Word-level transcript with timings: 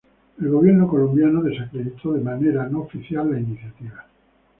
El 0.39 0.49
gobierno 0.49 0.87
colombiano 0.87 1.43
desacreditó 1.43 2.13
de 2.13 2.21
manera 2.21 2.67
no 2.67 2.79
oficial 2.79 3.29
la 3.31 3.39
iniciativa. 3.39 4.03